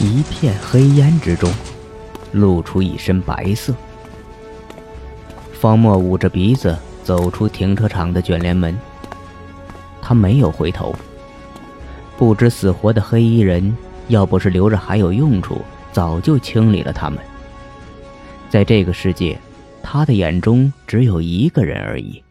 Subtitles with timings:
[0.00, 1.52] 一片黑烟之中，
[2.32, 3.74] 露出一身白色。
[5.52, 8.74] 方墨捂着鼻子走出停车场的卷帘门。
[10.00, 10.94] 他没有回头。
[12.16, 13.76] 不知死活的黑衣人，
[14.08, 15.60] 要不是留着还有用处，
[15.92, 17.18] 早就清理了他们。
[18.48, 19.38] 在这个世界，
[19.82, 22.24] 他的眼中只有一个人而已。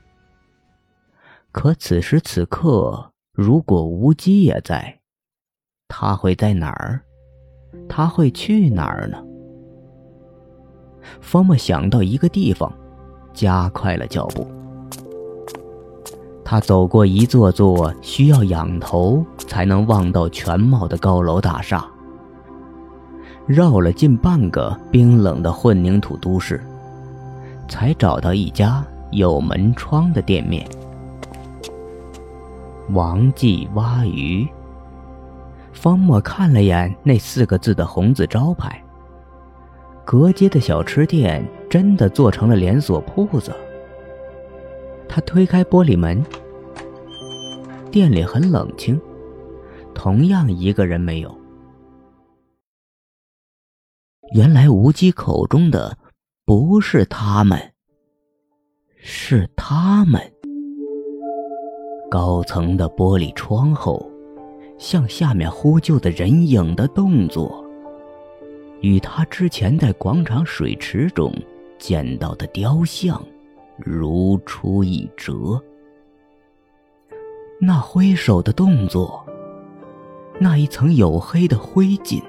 [1.52, 4.99] 可此时此刻，如果无机也在，
[5.88, 7.02] 他会在哪儿？
[7.89, 9.17] 他会去哪儿呢？
[11.20, 12.71] 方墨想到一个地方，
[13.34, 14.48] 加快了脚步。
[16.45, 21.85] 他走过一座座需要仰头才能望到全貌的高楼大厦，
[23.45, 26.63] 绕了近半个冰冷的混凝土都市，
[27.67, 30.67] 才找到一家有门窗的店面。
[32.91, 34.48] 王记蛙鱼。
[35.73, 38.84] 方墨看了眼那四个字的红字招牌，
[40.05, 43.54] 隔街的小吃店真的做成了连锁铺子。
[45.08, 46.24] 他推开玻璃门，
[47.91, 48.99] 店里很冷清，
[49.93, 51.35] 同样一个人没有。
[54.34, 55.98] 原来无机口中的
[56.46, 57.60] 不是他们，
[58.98, 60.21] 是他们。
[62.10, 64.09] 高层的玻璃窗后，
[64.80, 67.63] 向下面呼救的人影的动作，
[68.81, 71.31] 与他之前在广场水池中
[71.78, 73.22] 见到的雕像。
[73.78, 75.62] 如出一辙，
[77.62, 79.25] 那挥手的动作，
[80.38, 82.22] 那一层黝黑的灰烬，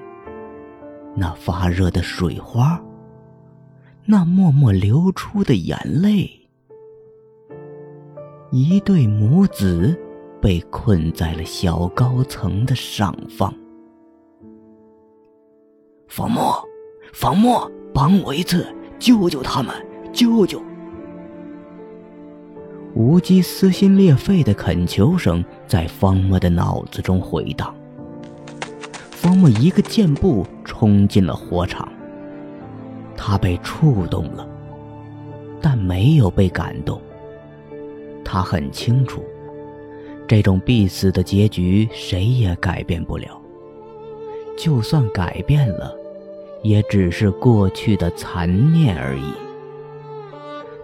[1.13, 2.81] 那发热的水花，
[4.05, 6.31] 那默默流出的眼泪，
[8.49, 9.99] 一对母子
[10.41, 13.53] 被困在了小高层的上方。
[16.07, 16.67] 方墨，
[17.13, 18.65] 方墨，帮我一次，
[18.97, 19.73] 救救他们，
[20.11, 20.61] 救救！
[22.93, 27.73] 无机撕心裂肺的恳求声在方墨的脑子中回荡。
[29.11, 31.87] 方墨一个箭步冲进了火场。
[33.15, 34.45] 他被触动了，
[35.61, 36.99] 但没有被感动。
[38.25, 39.23] 他很清楚，
[40.31, 43.37] 这种必死的结局谁也改变不了。
[44.57, 45.93] 就算改变了，
[46.63, 49.33] 也只是过去的残念而已。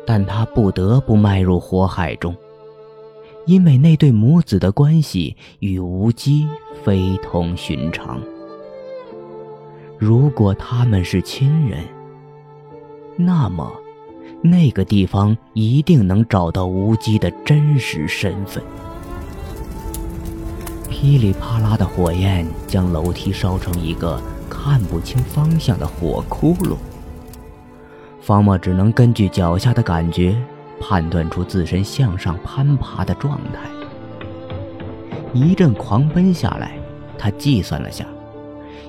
[0.05, 2.35] 但他不得不迈入火海中，
[3.45, 6.45] 因为那对母子的关系与无机
[6.83, 8.21] 非同寻常。
[9.97, 11.85] 如果他们是亲人，
[13.15, 13.71] 那么
[14.41, 18.61] 那个地方一定能找到无机的真实身份。
[20.99, 24.19] 噼里啪啦的火焰将楼梯烧成一个
[24.49, 26.75] 看不清方向的火窟窿。
[28.19, 30.35] 方墨只能根据脚下的感觉，
[30.81, 33.69] 判断出自身向上攀爬的状态。
[35.33, 36.71] 一阵狂奔下来，
[37.15, 38.03] 他计算了下，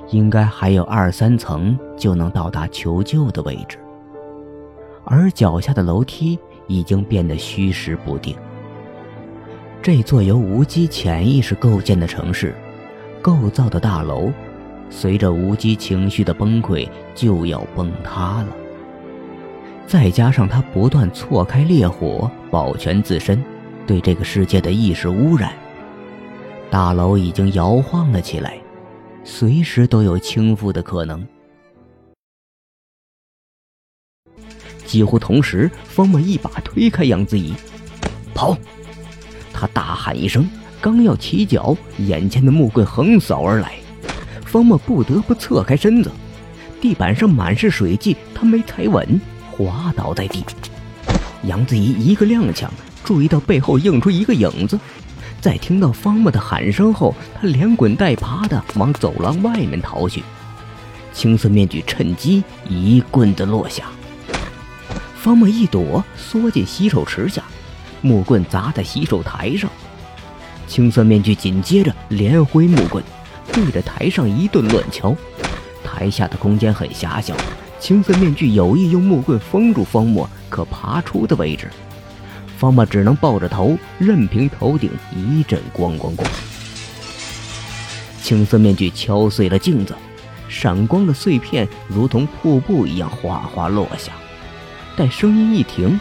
[0.09, 3.79] 应该还有二三层就能到达求救的位置。
[5.05, 6.39] 而脚下的楼梯
[6.69, 8.35] 已经变得虚实不定。
[9.91, 12.55] 这座由无机潜意识构建的城市，
[13.23, 14.31] 构造的大楼，
[14.91, 18.55] 随着无机情绪的崩溃就要崩塌了。
[19.87, 23.43] 再加上他不断错开烈火，保全自身，
[23.87, 25.55] 对这个世界的意识污染，
[26.71, 28.61] 大楼已经摇晃了起来，
[29.25, 31.27] 随时都有倾覆的可能。
[34.85, 37.55] 几乎同时，方墨一把推开杨子怡，
[38.35, 38.55] 跑！
[39.59, 40.49] 他大喊一声，
[40.81, 43.73] 刚要起脚，眼前的木棍横扫而来，
[44.45, 46.13] 方墨不得不侧开身子，
[46.81, 49.21] 地板上满是水迹，他没踩稳。
[49.51, 50.45] 滑倒在地，
[51.43, 52.69] 杨子怡一个踉跄，
[53.03, 54.79] 注意到背后映出一个影子，
[55.41, 60.23] 在听到方墨的喊声后，他连滚带爬的往走廊外面逃去。
[61.13, 63.87] 青色面具趁机一棍子落下，
[65.17, 67.43] 方墨一躲，缩进洗手池下，
[68.01, 69.71] 木棍砸在洗手台上，
[70.67, 73.03] 青色面具紧接着连挥木棍，
[73.53, 75.15] 对着台上一顿乱敲。
[75.85, 77.35] 台下的空间很狭小。
[77.81, 81.71] 青色面具有意用木棍封住方墨可爬出的位置，
[82.57, 86.25] 方墨只能抱着头，任凭头顶一阵咣咣咣。
[88.21, 89.95] 青色面具敲碎了镜子，
[90.49, 94.11] 闪光的碎片如同瀑布一样哗哗落下。
[94.97, 96.01] 待声音一停，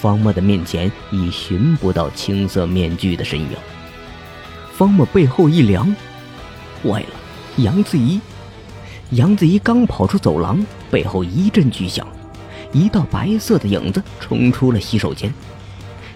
[0.00, 3.50] 方墨的面前已寻不到青色面具的身影。
[4.72, 5.92] 方墨背后一凉，
[6.84, 7.08] 坏了，
[7.56, 8.20] 杨子怡。
[9.10, 12.06] 杨子怡刚跑出走廊，背后一阵巨响，
[12.72, 15.32] 一道白色的影子冲出了洗手间。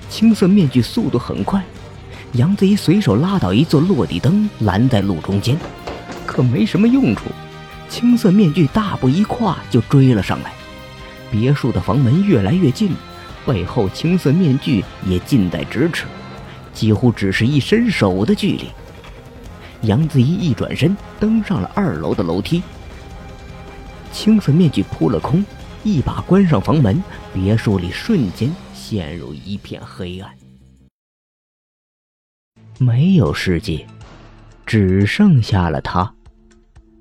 [0.09, 1.61] 青色面具速度很快，
[2.35, 5.59] 杨子怡随手拉倒一座落地灯，拦在路中间，
[6.25, 7.25] 可没什么用处。
[7.89, 10.53] 青色面具大步一跨就追了上来，
[11.33, 12.93] 别墅的房门越来越近，
[13.45, 16.07] 背后青色面具也近在咫尺，
[16.73, 18.67] 几乎只是一伸手的距离。
[19.83, 22.63] 杨子怡一转身，登上了二楼的楼梯。
[24.13, 25.45] 青色面具扑了空，
[25.83, 27.03] 一把关上房门，
[27.35, 30.33] 别墅里瞬间陷入一片黑暗，
[32.79, 33.85] 没有世界，
[34.65, 36.15] 只剩下了他，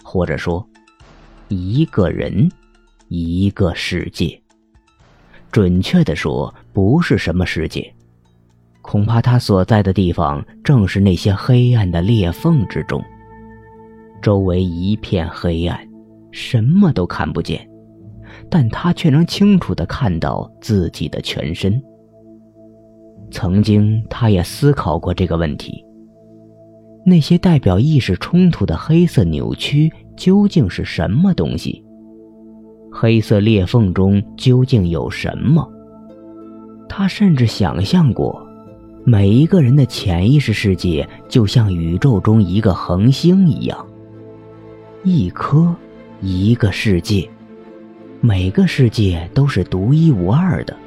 [0.04, 0.68] 或者说，
[1.50, 2.52] 一个人，
[3.10, 4.41] 一个世界。
[5.52, 7.94] 准确的说，不是什么世界，
[8.82, 13.04] 恐怕他所在的地方正是那些黑暗的裂缝之中，
[14.22, 15.80] 周围一片黑暗。
[16.32, 17.70] 什么都看不见，
[18.50, 21.84] 但他却能清楚地看到自己的全身。
[23.30, 25.84] 曾经，他也思考过这个问题：
[27.06, 31.84] 那些代表意识冲突的黑色扭曲究竟是什么东西？
[32.92, 35.68] 黑色裂缝中究竟有什么？
[36.90, 38.46] 他甚至想象过，
[39.06, 43.86] 每一个人的潜意识世界就像宇宙中一个恒星一样，
[45.04, 45.74] 一颗。
[46.24, 47.28] 一个世界，
[48.20, 50.78] 每个世界都是独一无二的，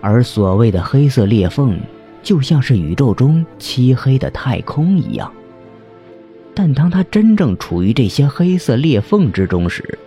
[0.00, 1.76] 而所谓的黑色裂缝，
[2.22, 5.28] 就像是宇宙中漆黑的太空一样。
[6.54, 9.98] 但当他真正处于这些黑色裂缝之中时，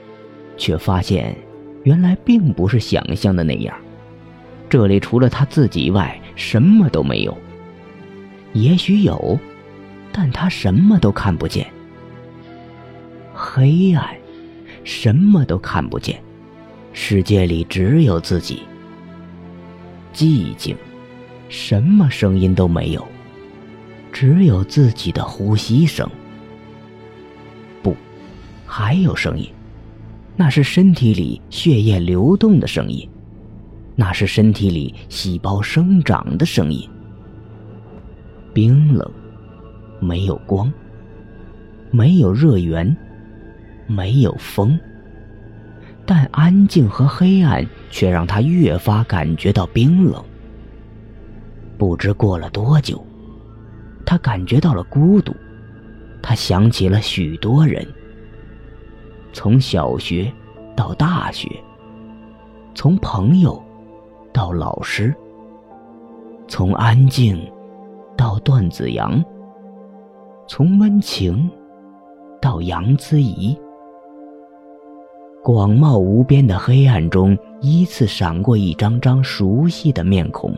[0.58, 1.36] 却发现，
[1.84, 3.76] 原来并不是想象的那样。
[4.70, 7.38] 这里除了他自己外，什么都没有。
[8.54, 9.38] 也许有，
[10.12, 11.68] 但他什么都看不见。
[13.34, 14.16] 黑暗，
[14.84, 16.22] 什么都看不见，
[16.94, 18.64] 世界里只有自己。
[20.14, 20.76] 寂静，
[21.50, 23.08] 什么声音都没有，
[24.12, 26.08] 只有自己的呼吸声。
[27.82, 27.96] 不，
[28.66, 29.50] 还有声音，
[30.36, 33.08] 那是身体里血液流动的声音，
[33.96, 36.90] 那是身体里细胞生长的声音。
[38.54, 39.12] 冰冷，
[40.00, 40.72] 没有光，
[41.92, 42.96] 没有热源。
[43.86, 44.80] 没有风，
[46.06, 50.24] 但安静和黑暗却让他越发感觉到冰冷。
[51.78, 53.06] 不知过了多久，
[54.06, 55.36] 他感觉到了孤独。
[56.22, 57.86] 他想起了许多人，
[59.34, 60.32] 从小学
[60.76, 61.50] 到大学，
[62.76, 63.62] 从朋友
[64.32, 65.14] 到老师，
[66.48, 67.52] 从安静
[68.16, 69.22] 到段子阳，
[70.48, 71.50] 从温情
[72.40, 73.58] 到杨子怡。
[75.44, 80.56] 广袤无边的黑暗中，依次闪过一张张熟悉的面孔，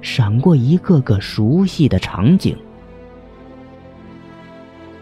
[0.00, 2.56] 闪过一个个熟悉的场景。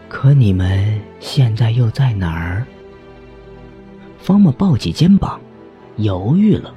[0.09, 2.67] 可你们现在又在哪儿？
[4.21, 5.39] 方木抱起肩膀，
[5.97, 6.73] 犹豫了。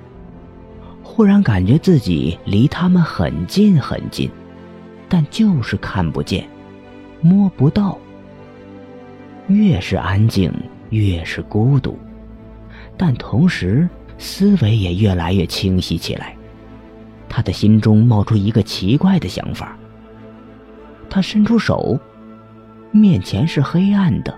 [1.02, 4.30] 忽然感觉自己离他们很近很近，
[5.08, 6.48] 但就是看不见，
[7.20, 7.98] 摸不到。
[9.48, 10.50] 越是安静，
[10.88, 11.98] 越是孤独。
[12.96, 16.34] 但同时，思维也越来越清晰起来。
[17.28, 19.76] 他的心中冒出一个奇怪的想法。
[21.10, 21.98] 他伸出手，
[22.90, 24.36] 面前是黑暗的，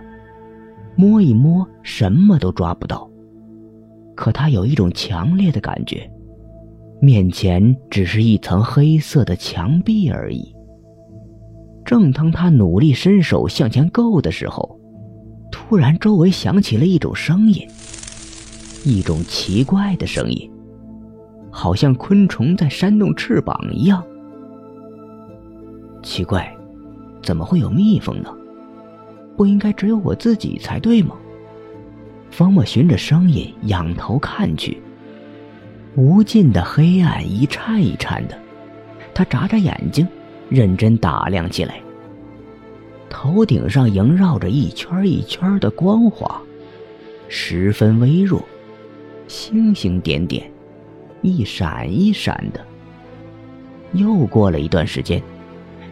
[0.96, 3.08] 摸一摸，什么都抓不到。
[4.14, 6.10] 可他有一种强烈的感觉，
[7.00, 10.54] 面前只是一层黑色的墙壁而已。
[11.84, 14.80] 正当他努力伸手向前够的时候，
[15.52, 17.66] 突然周围响起了一种声音。
[18.84, 20.50] 一种奇怪的声音，
[21.50, 24.02] 好像昆虫在扇动翅膀一样。
[26.02, 26.56] 奇怪，
[27.22, 28.32] 怎么会有蜜蜂呢？
[29.36, 31.16] 不应该只有我自己才对吗？
[32.30, 34.78] 方墨循着声音仰头看去，
[35.94, 38.36] 无尽的黑暗一颤一颤的，
[39.14, 40.06] 他眨眨眼睛，
[40.48, 41.80] 认真打量起来。
[43.08, 46.40] 头顶上萦绕着一圈一圈的光华，
[47.28, 48.42] 十分微弱。
[49.28, 50.50] 星星点点，
[51.22, 52.60] 一闪一闪的。
[53.92, 55.22] 又过了一段时间，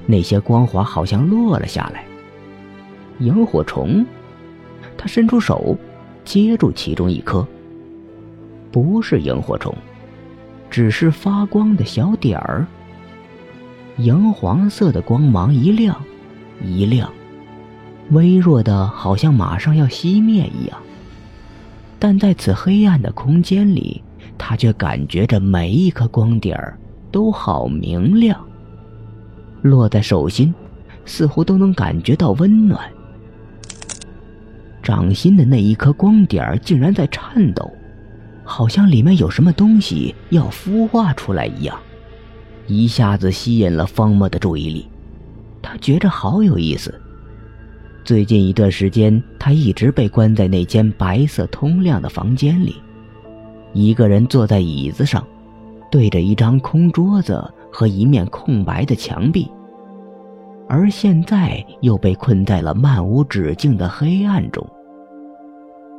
[0.07, 2.05] 那些光华好像落了下来。
[3.19, 4.05] 萤火虫，
[4.97, 5.77] 他伸出手，
[6.25, 7.47] 接住其中一颗。
[8.71, 9.75] 不是萤火虫，
[10.69, 12.67] 只是发光的小点儿。
[13.99, 15.97] 荧黄色的光芒一亮，
[16.65, 17.09] 一亮，
[18.11, 20.77] 微弱的，好像马上要熄灭一样。
[22.01, 24.03] 但在此黑暗的空间里，
[24.37, 26.77] 他却感觉着每一颗光点儿
[27.13, 28.45] 都好明亮，
[29.63, 30.53] 落在手心，
[31.07, 32.81] 似乎都能感觉到温暖。
[34.85, 37.69] 掌心的那一颗光点竟然在颤抖，
[38.45, 41.77] 好像里面有什么东西要孵化出来一样，
[42.67, 44.87] 一下子吸引了方墨的注意力。
[45.63, 46.95] 他觉着好有意思。
[48.05, 52.77] 最近一段时间，他一直被关在那间白色通亮的房间里，
[53.73, 55.27] 一个人坐在椅子上，
[55.91, 59.51] 对着一张空桌子和一面空白的墙壁。
[60.69, 64.67] 而现在又被困在了漫无止境的黑暗中。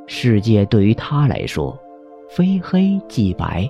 [0.08, 1.78] 世界对于他来说，
[2.30, 3.70] 非黑即白，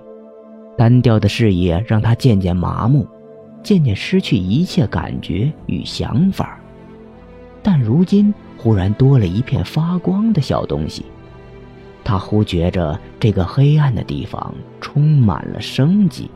[0.77, 3.07] 单调的视野让他渐渐麻木，
[3.61, 6.59] 渐渐失去一切感觉与想法。
[7.61, 11.05] 但如今忽然多了一片发光的小东西，
[12.03, 16.29] 他忽觉着这个黑暗的地方充满了生机，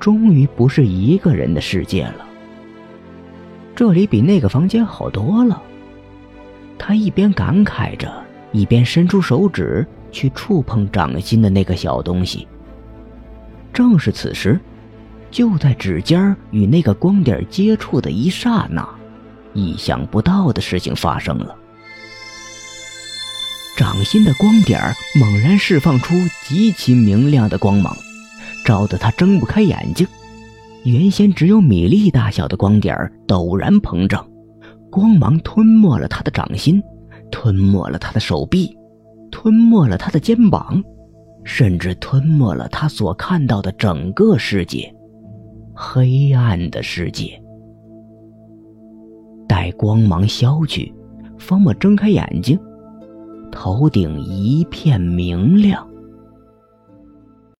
[0.00, 2.26] 终于不是一个人的世界了。
[3.76, 5.62] 这里比那个房间好多了。
[6.78, 8.12] 他一边感慨着，
[8.52, 12.46] 一边伸出手指去触碰掌心的那个小东西。
[13.72, 14.60] 正是此时，
[15.30, 18.86] 就在指尖与那个光点接触的一刹那。
[19.52, 21.56] 意想不到的事情发生了，
[23.76, 24.80] 掌心的光点
[25.14, 26.14] 猛然释放出
[26.44, 27.96] 极其明亮的光芒，
[28.64, 30.06] 照得他睁不开眼睛。
[30.84, 32.94] 原先只有米粒大小的光点
[33.26, 34.26] 陡然膨胀，
[34.90, 36.82] 光芒吞没了他的掌心，
[37.30, 38.76] 吞没了他的手臂，
[39.30, 40.82] 吞没了他的肩膀，
[41.42, 44.94] 甚至吞没了他所看到的整个世界——
[45.74, 47.42] 黑暗的世界。
[49.48, 50.92] 待光芒消去，
[51.38, 52.58] 方墨睁开眼睛，
[53.50, 55.86] 头顶一片明亮。